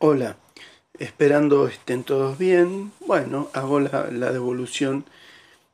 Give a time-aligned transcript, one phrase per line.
[0.00, 0.36] Hola,
[1.00, 2.92] esperando estén todos bien.
[3.04, 5.04] Bueno, hago la, devolución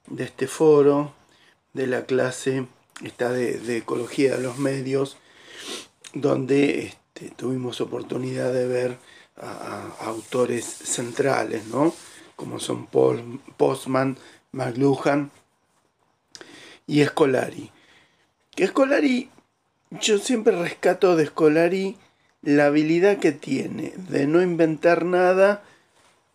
[0.07, 1.13] de este foro,
[1.75, 2.67] de la clase
[3.03, 5.19] esta de, Ecología de los Medios,
[6.15, 8.97] donde este, tuvimos oportunidad de ver
[9.37, 11.95] a, autores centrales, ¿no?
[12.35, 14.17] Como son Paul, Postman,
[14.53, 15.33] McLuhan
[16.87, 17.71] y Scolari.
[18.57, 19.29] Que Scolari,
[19.91, 21.99] yo siempre rescato de Scolari
[22.45, 25.63] la habilidad que tiene de no inventar nada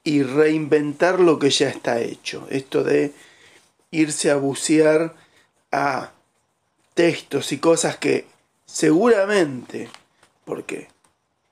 [0.04, 2.48] y reinventar lo que ya está hecho.
[2.50, 3.14] Esto de
[3.92, 5.16] irse a bucear
[5.72, 6.12] a
[6.96, 8.26] textos y cosas que
[8.66, 9.90] seguramente,
[10.46, 10.88] porque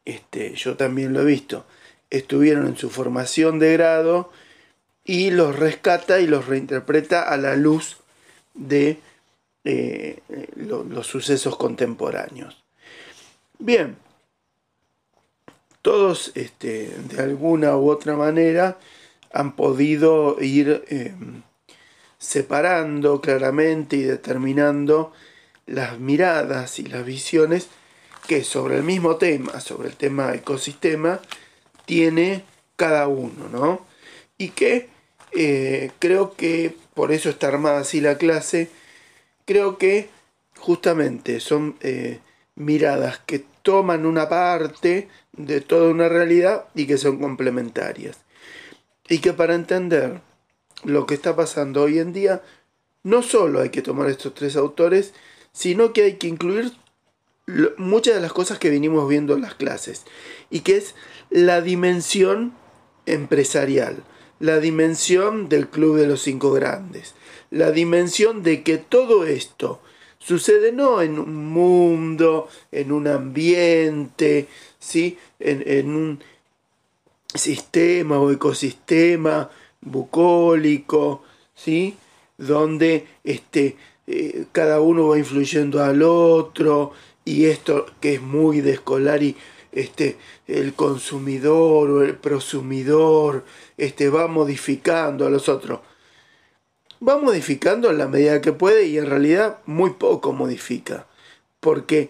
[0.06, 1.66] este, yo también lo he visto,
[2.10, 4.32] estuvieron en su formación de grado
[5.04, 7.98] y los rescata y los reinterpreta a la luz
[8.56, 9.00] de
[9.64, 10.20] eh,
[10.56, 12.64] los sucesos contemporáneos.
[13.60, 13.98] Bien,
[15.88, 18.78] todos este, de alguna u otra manera
[19.32, 21.44] han podido ir em,
[22.18, 25.14] separando claramente y determinando
[25.66, 27.70] las miradas y las visiones
[28.28, 31.22] que sobre el mismo tema, sobre el tema ecosistema,
[31.86, 32.44] tiene
[32.76, 33.86] cada uno, ¿no?
[34.38, 34.90] Y que
[35.32, 38.70] eh, creo que, por eso está armada así la clase,
[39.46, 40.10] creo que
[40.58, 42.20] justamente son eh,
[42.56, 48.16] miradas que toman una parte de toda una realidad y que son complementarias.
[49.10, 50.22] Y que para entender
[50.86, 52.42] lo que está pasando hoy en día,
[53.04, 55.14] no solo hay que tomar estos tres autores,
[55.52, 56.72] sino que hay que incluir
[57.76, 60.06] muchas de las cosas que venimos viendo en las clases,
[60.50, 60.96] y que es
[61.30, 62.54] la dimensión
[63.06, 64.02] empresarial,
[64.40, 67.16] la dimensión del Club de los Cinco Grandes,
[67.52, 69.82] la dimensión de que todo esto
[70.20, 74.48] Sucede no en un mundo, en un ambiente,
[74.80, 75.18] ¿sí?
[75.40, 76.20] en, un
[77.34, 79.50] sistema o ecosistema
[79.82, 81.24] bucólico,
[81.56, 81.96] ¿sí?
[82.38, 83.78] donde este,
[84.08, 86.94] eh, cada uno va influyendo al otro
[87.24, 89.36] y esto que es muy de escolar y
[89.72, 93.44] este, el consumidor o el prosumidor
[93.78, 95.82] este, va modificando a los otros
[97.06, 101.06] va modificando en la medida que puede y en realidad muy poco modifica.
[101.60, 102.10] Porque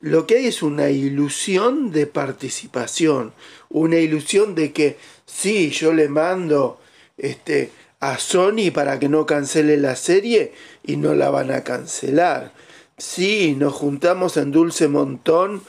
[0.00, 3.32] lo que hay es una ilusión de participación,
[3.70, 4.96] una ilusión de que
[5.26, 6.80] sí, yo le mando
[7.16, 7.70] este,
[8.00, 10.52] a Sony para que no cancele la serie
[10.82, 12.52] y no la van a cancelar.
[12.98, 15.62] Sí, nos juntamos en Dulce Montón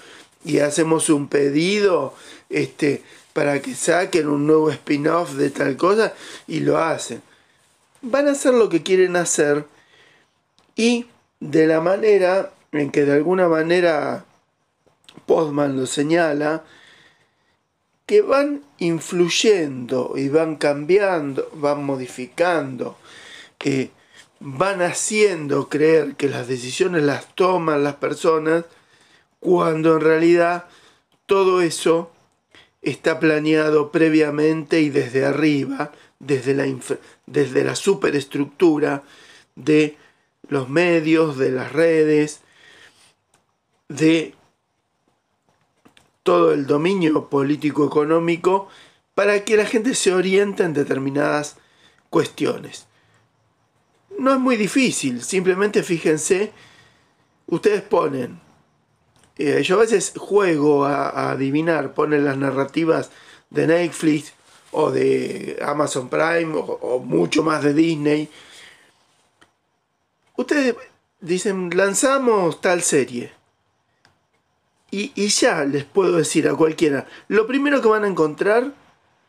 [0.43, 2.13] y hacemos un pedido
[2.49, 3.01] este,
[3.33, 6.13] para que saquen un nuevo spin-off de tal cosa
[6.47, 7.21] y lo hacen
[8.05, 9.65] van a hacer lo que quieren hacer
[10.75, 11.07] y
[11.39, 14.25] de la manera en que de alguna manera
[15.25, 16.63] Postman lo señala,
[18.05, 22.97] que van influyendo y van cambiando, van modificando,
[23.57, 23.91] que
[24.39, 28.65] van haciendo creer que las decisiones las toman las personas,
[29.39, 30.65] cuando en realidad
[31.25, 32.11] todo eso
[32.81, 36.67] está planeado previamente y desde arriba, desde la,
[37.25, 39.03] desde la superestructura
[39.55, 39.97] de
[40.47, 42.41] los medios, de las redes,
[43.87, 44.33] de
[46.23, 48.67] todo el dominio político-económico
[49.13, 51.57] para que la gente se oriente en determinadas
[52.09, 52.87] cuestiones.
[54.17, 56.51] No es muy difícil, simplemente fíjense,
[57.47, 58.39] ustedes ponen,
[59.37, 63.11] eh, yo a veces juego a adivinar, ponen las narrativas
[63.49, 64.33] de Netflix,
[64.77, 68.29] o de Amazon Prime o, mucho más de Disney.
[70.35, 70.75] Ustedes
[71.21, 73.31] dicen, lanzamos tal serie.
[74.91, 78.73] Y, ya les puedo decir a cualquiera, lo primero que van a encontrar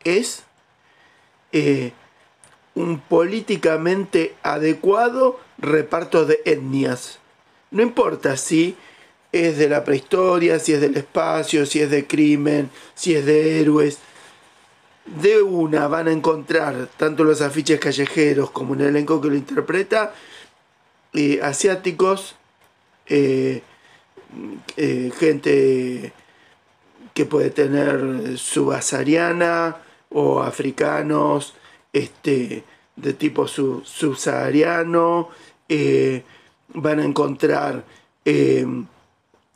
[0.04, 0.44] es
[1.52, 1.92] eh,
[2.74, 7.18] un políticamente adecuado reparto de etnias.
[7.70, 8.76] No importa si
[9.32, 13.60] es de la prehistoria, si es del espacio, si es de crimen, si es de
[13.60, 13.98] héroes
[15.06, 20.12] de una van a encontrar tanto los afiches callejeros como el elenco que lo interpreta,
[21.12, 22.34] eh, asiáticos,
[23.06, 23.62] eh,
[24.76, 26.12] eh, gente
[27.14, 29.76] que puede tener subsahariana
[30.10, 31.54] o africanos
[31.92, 32.64] este,
[32.96, 35.30] de tipo subsahariano,
[36.74, 37.84] van a encontrar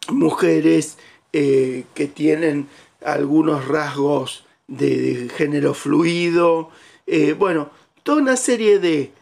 [0.09, 0.97] mujeres
[1.33, 2.69] que tienen
[3.05, 6.71] algunos rasgos de, género fluido,
[7.07, 7.71] eh, bueno,
[8.03, 9.13] toda una serie de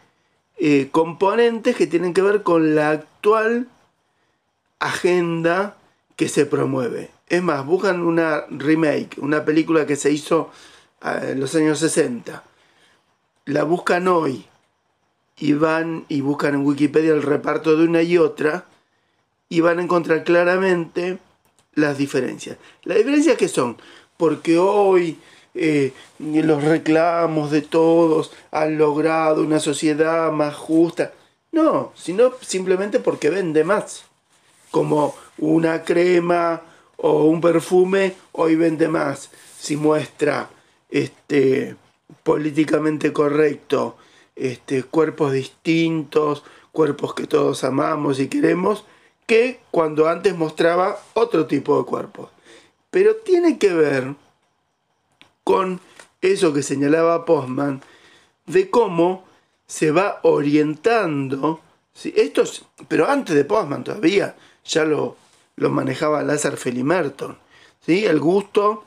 [0.59, 3.69] eh, componentes que tienen que ver con la actual
[4.79, 5.77] agenda
[6.17, 7.11] que se promueve.
[7.29, 10.51] Es más, buscan una remake, una película que se hizo
[11.01, 12.43] ah, en los años 60.
[13.47, 14.45] La buscan hoy
[15.39, 18.67] y van y buscan en Wikipedia el reparto de una y otra
[19.49, 21.19] y van a encontrar claramente
[21.75, 22.59] las diferencias.
[22.83, 23.77] Las diferencias que son,
[24.17, 25.19] porque hoy
[25.59, 31.13] eh, los reclamos de todos han logrado una sociedad más justa.
[31.51, 34.05] No, sino simplemente porque vende más.
[34.71, 36.63] Como una crema
[36.97, 40.51] o un perfume hoy vende más si muestra
[40.91, 41.77] este
[42.23, 43.97] políticamente correcto,
[44.37, 48.85] este cuerpos distintos, cuerpos que todos amamos y queremos,
[49.27, 52.31] que cuando antes mostraba otro tipo de cuerpos.
[52.91, 54.15] Pero tiene que ver
[55.49, 55.81] con
[56.21, 57.81] eso que señalaba Postman,
[58.45, 59.25] de cómo
[59.67, 61.63] se va orientando,
[62.05, 62.45] esto
[62.87, 65.17] pero antes de Postman todavía, ya lo,
[65.57, 67.39] lo manejaba Lázaro Felimerton,
[67.81, 68.05] ¿sí?
[68.05, 68.85] el gusto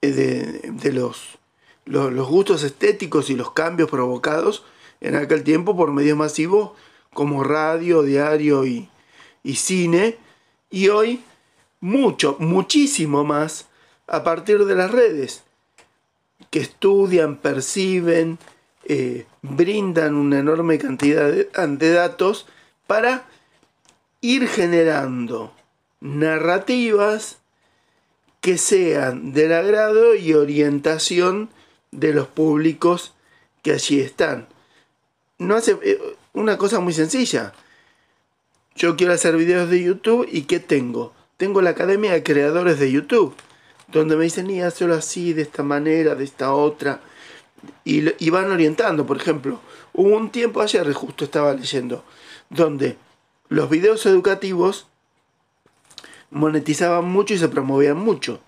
[0.00, 1.36] eh, de, los,
[1.84, 4.64] los, gustos estéticos y los cambios provocados
[5.02, 6.70] en aquel tiempo por medios masivos
[7.12, 8.88] como radio, diario y,
[9.44, 10.16] y cine,
[10.70, 11.22] y hoy
[11.80, 13.66] mucho, muchísimo más
[14.10, 15.44] a partir de las redes,
[16.50, 18.38] que estudian, perciben,
[18.84, 22.46] eh, brindan una enorme cantidad de, datos
[22.88, 23.24] para
[24.20, 25.54] ir generando
[26.00, 27.38] narrativas
[28.40, 31.48] que sean del agrado y orientación
[31.92, 33.14] de los públicos
[33.62, 34.48] que allí están.
[35.38, 36.00] No hace eh,
[36.32, 37.52] una cosa muy sencilla.
[38.74, 41.12] Yo quiero hacer videos de YouTube y ¿qué tengo?
[41.36, 43.36] Tengo la Academia de Creadores de YouTube
[43.92, 47.00] donde me dicen, y hazlo así, de esta manera, de esta otra,
[47.84, 49.06] y, van orientando.
[49.06, 49.60] Por ejemplo,
[49.92, 52.04] hubo un tiempo ayer, justo estaba leyendo,
[52.48, 52.96] donde
[53.48, 54.86] los videos educativos
[56.30, 58.40] monetizaban mucho y se promovían mucho.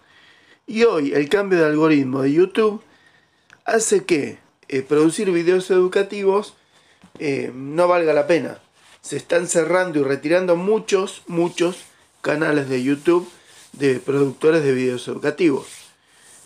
[0.66, 2.82] Y hoy el cambio de algoritmo de YouTube
[3.64, 6.54] hace que eh, producir videos educativos
[7.18, 8.58] eh, no valga la pena.
[9.00, 11.84] Se están cerrando y retirando muchos, muchos
[12.20, 13.28] canales de YouTube
[13.72, 15.66] de productores de videos educativos.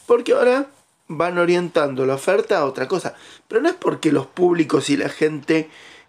[0.07, 0.69] Porque ahora
[1.09, 3.15] van orientando la oferta a otra cosa.
[3.49, 5.69] Pero no es porque los públicos y la gente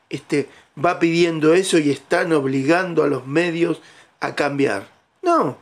[0.09, 0.49] este,
[0.83, 3.81] va pidiendo eso y están obligando a los medios
[4.19, 4.89] a cambiar.
[5.21, 5.57] No.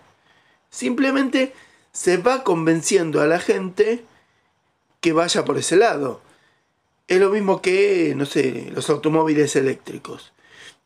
[0.69, 1.53] Simplemente
[1.91, 4.03] se va convenciendo a la gente
[4.99, 6.21] que vaya por ese lado.
[7.07, 10.33] Es lo mismo que, no sé, los automóviles eléctricos.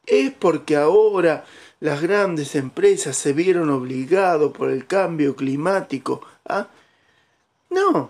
[0.05, 1.45] Es porque ahora
[1.79, 6.67] las grandes empresas se vieron obligados por el cambio climático a...
[7.69, 8.09] No,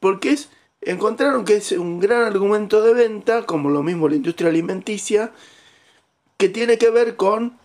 [0.00, 0.48] porque es,
[0.80, 5.32] encontraron que es un gran argumento de venta, como lo mismo la industria alimenticia,
[6.36, 7.58] que tiene que ver con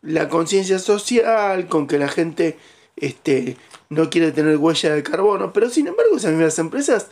[0.00, 2.58] la conciencia social, con que la gente
[2.96, 3.56] este,
[3.88, 7.08] no quiere tener huella de carbono, pero sin embargo esas mismas empresas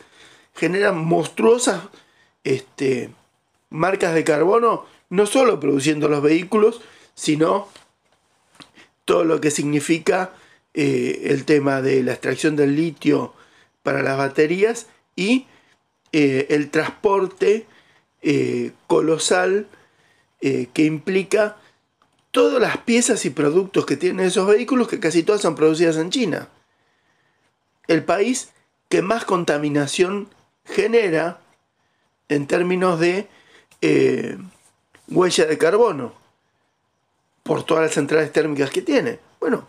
[0.55, 1.83] generan monstruosas
[2.43, 3.11] este,
[3.69, 6.81] marcas de carbono, no solo produciendo los vehículos,
[7.21, 7.67] sino
[9.05, 10.33] todo lo que significa
[10.73, 13.35] eh, el tema de la extracción del litio
[13.83, 15.45] para las baterías y
[16.13, 17.67] eh, el transporte
[18.23, 19.67] eh, colosal
[20.41, 21.57] que implica
[22.31, 26.09] todas las piezas y productos que tienen esos vehículos que casi todas son producidas en
[26.09, 26.49] China.
[27.87, 28.49] El país
[28.89, 30.27] que más contaminación
[30.65, 31.39] genera
[32.27, 33.27] en términos de
[35.07, 36.20] huella de carbono
[37.51, 39.19] por todas las centrales térmicas que tiene.
[39.41, 39.67] Bueno,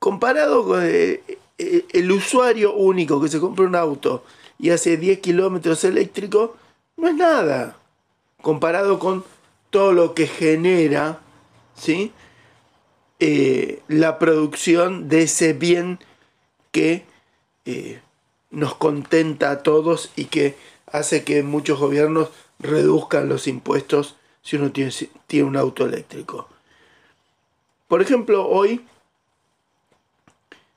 [0.00, 1.22] comparado con eh,
[1.56, 4.24] eh, el, usuario único que se compra un auto
[4.58, 6.56] y hace 10 kilómetros eléctrico,
[6.96, 7.76] no es nada.
[8.42, 9.24] Comparado con
[9.70, 11.20] todo lo que genera,
[11.76, 12.10] ¿sí?
[13.20, 16.00] Eh, la producción de ese bien
[16.72, 17.04] que
[18.50, 24.70] nos contenta a todos y que hace que muchos gobiernos reduzcan los impuestos si uno
[24.70, 24.92] tiene,
[25.26, 26.48] tiene un auto eléctrico.
[27.88, 28.84] Por ejemplo, hoy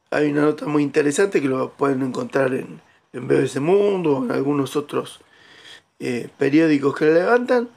[0.10, 2.82] hay una nota muy interesante que lo pueden encontrar en,
[3.13, 5.20] en BBC Mundo o en algunos otros
[6.00, 7.70] eh, periódicos que le levantan,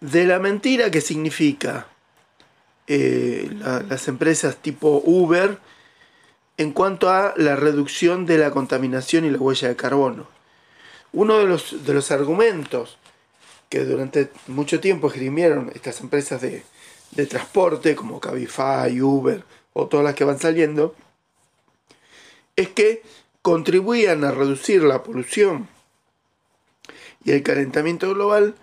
[0.00, 1.86] de la mentira que significa
[2.86, 3.50] eh,
[3.88, 5.58] las empresas tipo Uber
[6.56, 10.26] en cuanto a la reducción de la contaminación y la huella de carbono.
[11.12, 12.98] Uno de los, de los argumentos
[13.72, 16.62] que durante mucho tiempo esgrimieron estas empresas de,
[17.26, 20.94] transporte como Cabify, Uber o todas las que van saliendo,
[22.54, 23.02] es que
[23.40, 25.70] contribuían a reducir la polución
[27.24, 28.56] y el calentamiento global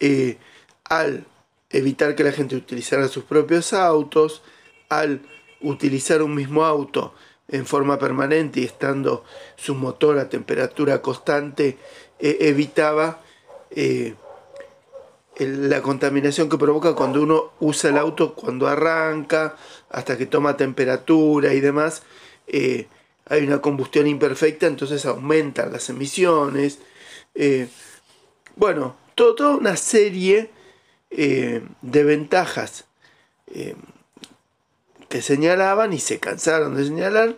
[0.00, 0.36] eh,
[0.84, 1.24] al
[1.70, 4.42] evitar que la gente utilizara sus propios autos,
[4.90, 5.22] al
[5.62, 7.14] utilizar un mismo auto
[7.48, 9.24] en forma permanente y estando
[9.56, 11.78] su motor a temperatura constante,
[12.18, 13.22] e, evitaba
[13.70, 14.14] eh,
[15.38, 19.56] la contaminación que provoca cuando uno usa el auto cuando arranca,
[19.90, 22.02] hasta que toma temperatura y demás.
[22.46, 22.86] Eh,
[23.26, 26.78] hay una combustión imperfecta, entonces aumentan las emisiones.
[27.34, 27.68] Eh,
[28.56, 30.50] bueno, toda una serie
[31.10, 32.86] de ventajas
[35.12, 37.36] que señalaban y se cansaron de señalar.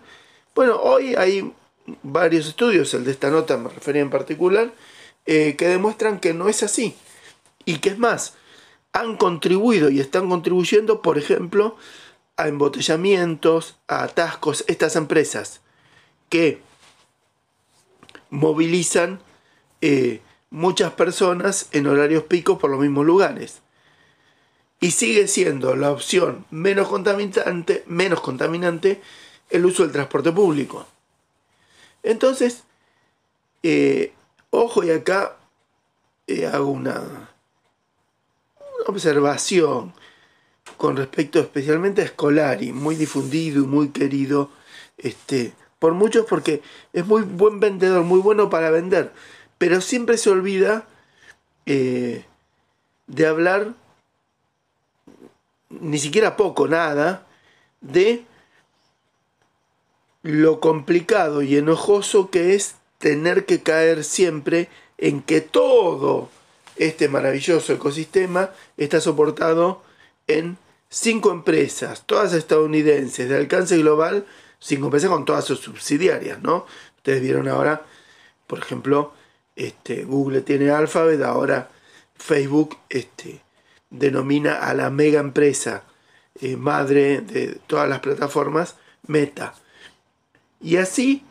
[0.55, 1.53] Bueno, hoy hay
[2.05, 4.73] varios estudios, el de esta nota me refería en particular,
[5.27, 6.95] eh, que demuestran que no es así.
[7.64, 8.35] Y que es más,
[8.92, 11.76] han contribuido y están contribuyendo, por ejemplo,
[12.37, 15.61] a embotellamientos, a atascos, estas empresas
[16.28, 16.61] que
[18.30, 19.21] movilizan
[19.80, 23.62] eh, muchas personas en horarios picos por los mismos lugares
[24.80, 29.00] y sigue siendo la opción menos contaminante, menos contaminante
[29.50, 30.87] el uso del transporte público.
[32.02, 32.64] Entonces,
[33.62, 34.12] eh,
[34.50, 35.37] ojo y acá
[36.26, 37.30] eh, hago una,
[38.87, 39.93] observación
[40.76, 44.50] con respecto especialmente a Scolari, muy difundido y muy querido
[44.99, 46.62] este, por muchos porque
[46.93, 49.12] es muy buen vendedor, muy bueno para vender,
[49.59, 50.87] pero siempre se olvida
[51.67, 52.25] eh,
[53.07, 53.75] de hablar
[55.69, 57.26] ni siquiera poco, nada,
[57.81, 58.25] de
[60.23, 66.31] lo complicado y enojoso que es tener que caer siempre en que todo
[66.76, 69.83] este maravilloso ecosistema está soportado
[70.26, 70.57] en
[70.88, 74.26] cinco empresas, todas estadounidenses, de alcance global,
[74.59, 76.66] cinco empresas con todas sus subsidiarias, ¿no?
[76.97, 77.83] Ustedes vieron ahora,
[78.47, 79.12] por ejemplo,
[79.57, 81.71] este, Google tiene Alphabet, ahora
[82.16, 83.40] Facebook este,
[83.90, 85.85] denomina a la mega empresa
[86.40, 88.76] eh, madre de todas las plataformas
[89.07, 89.54] Meta.
[90.61, 91.23] Y así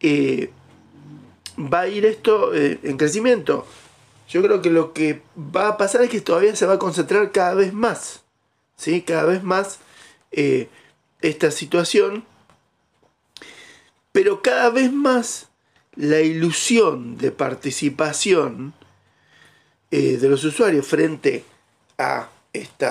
[0.00, 0.50] eh,
[1.58, 3.66] va a ir esto eh, en crecimiento.
[4.30, 7.32] Yo creo que lo que va a pasar es que todavía se va a concentrar
[7.32, 8.22] cada vez más,
[8.76, 9.02] ¿sí?
[9.02, 9.80] cada vez más
[11.20, 12.24] esta situación,
[14.12, 15.48] pero cada vez más
[15.96, 18.72] la ilusión de participación
[19.90, 21.44] de los usuarios frente
[21.98, 22.86] a este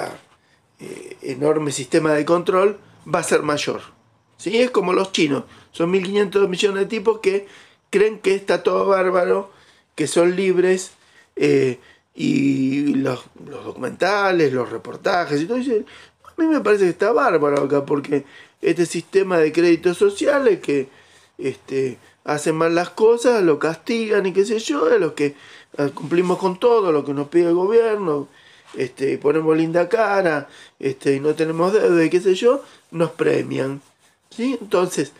[1.22, 2.78] enorme sistema de control
[3.08, 3.82] va a ser mayor.
[4.36, 4.58] ¿Sí?
[4.58, 7.48] Es como los chinos, son 1.500 millones de tipos que
[7.90, 9.52] creen que está todo bárbaro,
[9.96, 10.92] que son libres
[11.36, 11.80] eh,
[12.16, 15.58] y los, documentales, los reportajes y todo.
[15.58, 18.26] a mí me parece que está bárbaro acá porque
[18.62, 20.90] este sistema de créditos sociales que
[21.38, 25.36] este, hacen mal las cosas, lo castigan y qué sé yo, es lo que
[25.78, 28.28] ah, cumplimos con todo, lo que nos pide el gobierno
[28.76, 30.48] este, ponemos linda cara,
[30.80, 33.82] este, y no tenemos deuda y qué sé yo, nos premian.
[34.30, 34.58] ¿sí?
[34.62, 35.14] Entonces,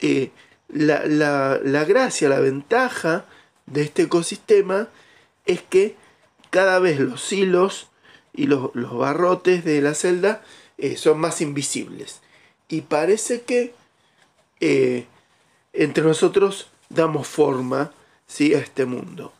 [0.00, 0.30] eh,
[0.68, 3.24] la, la, gracia, la ventaja
[3.66, 4.88] de este ecosistema
[5.46, 5.96] es que
[6.50, 7.88] cada vez los hilos
[8.32, 10.42] y los, barrotes de la celda
[10.78, 12.20] eh, son más invisibles.
[12.68, 13.74] Y parece que
[14.60, 15.06] eh,
[15.72, 17.92] entre nosotros damos forma
[18.26, 18.54] ¿sí?
[18.54, 19.32] a este mundo.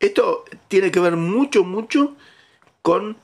[0.00, 2.16] Esto tiene que ver mucho, mucho
[2.82, 3.16] con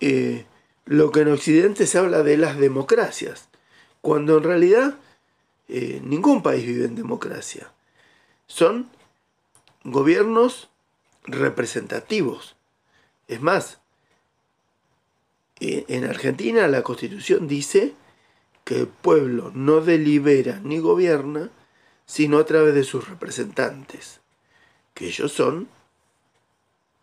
[0.00, 0.44] eh,
[0.84, 3.48] lo que en Occidente se habla de las democracias,
[4.00, 4.96] cuando en realidad
[5.68, 7.70] eh, ningún país vive en democracia.
[8.46, 8.90] Son
[9.86, 10.68] gobiernos
[11.24, 12.56] representativos.
[13.28, 13.80] Es más,
[15.60, 17.94] eh, en Argentina la constitución dice
[18.64, 21.50] que el pueblo no delibera ni gobierna,
[22.04, 24.20] sino a través de sus representantes,
[24.94, 25.68] que ellos son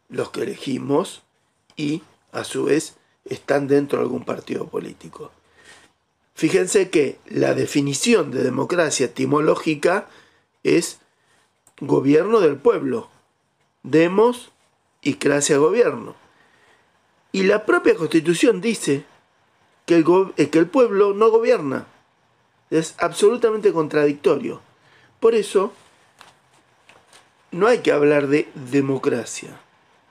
[0.09, 1.23] los que elegimos
[1.75, 5.31] y a su vez están dentro de algún partido político.
[6.35, 10.09] Fíjense que la definición de democracia etimológica
[10.63, 10.99] es
[11.79, 13.09] gobierno del pueblo,
[13.83, 14.51] demos
[15.01, 16.15] y gracia gobierno.
[17.31, 19.05] Y la propia constitución dice
[19.85, 20.05] que el,
[20.37, 21.87] eh, que el pueblo no gobierna.
[22.69, 24.61] Es absolutamente contradictorio.
[25.19, 25.73] Por eso,
[27.51, 29.59] no hay que hablar de democracia.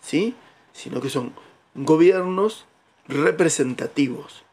[0.03, 0.35] ¿sí?
[0.73, 1.33] sino que son
[1.75, 2.67] gobiernos
[3.07, 4.45] representativos.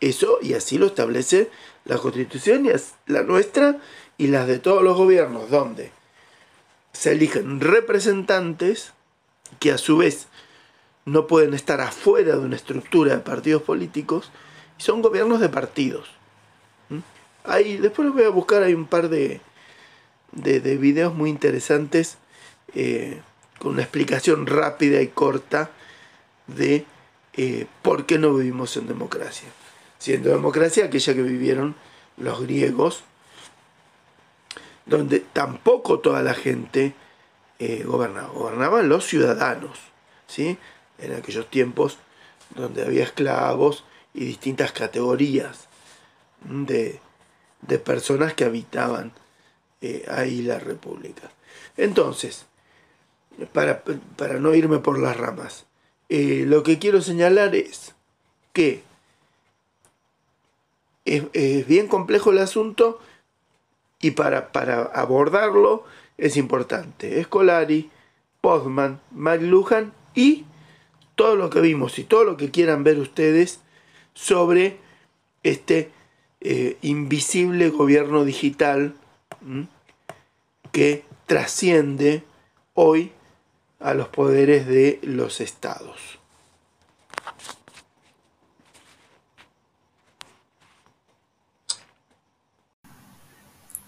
[0.00, 1.50] Eso, y así lo establece
[1.84, 2.70] la Constitución, y
[3.10, 3.80] la nuestra
[4.18, 5.92] y las de todos los gobiernos, donde
[6.92, 8.92] se eligen representantes
[9.60, 10.28] que a su vez
[11.04, 14.30] no pueden estar afuera de una estructura de partidos políticos,
[14.78, 16.10] son gobiernos de partidos.
[16.88, 16.98] ¿Mm?
[17.44, 19.40] Ahí, después voy a buscar, hay un par de,
[20.32, 22.18] de, videos muy interesantes.
[22.74, 23.20] Eh,
[23.58, 25.70] con una explicación rápida y corta
[26.46, 26.84] de
[27.34, 29.48] eh, por qué no vivimos en democracia.
[29.98, 31.74] Siendo democracia aquella que vivieron
[32.16, 33.04] los griegos,
[34.86, 36.94] donde tampoco toda la gente
[37.58, 39.78] eh, gobernaba, gobernaban los ciudadanos,
[40.26, 40.58] ¿sí?
[40.98, 41.98] en aquellos tiempos
[42.54, 45.68] donde había esclavos y distintas categorías
[46.44, 47.00] de,
[47.84, 49.12] personas que habitaban
[49.80, 51.30] eh, ahí la república.
[51.76, 52.46] Entonces,
[53.52, 53.82] para,
[54.38, 55.66] no irme por las ramas,
[56.08, 57.94] eh, lo que quiero señalar es
[58.52, 58.82] que
[61.04, 63.00] es, bien complejo el asunto
[64.00, 65.84] y para, para, abordarlo
[66.18, 67.20] es importante.
[67.20, 67.90] Escolari,
[68.40, 70.44] Postman, McLuhan y
[71.14, 73.60] todo lo que vimos y todo lo que quieran ver ustedes
[74.14, 74.78] sobre
[75.42, 75.90] este
[76.40, 78.94] eh, invisible gobierno digital
[80.72, 82.22] que trasciende
[82.74, 83.12] hoy
[83.80, 86.15] a los poderes de los estados.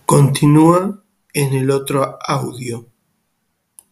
[0.08, 2.86] Continúa en el otro audio.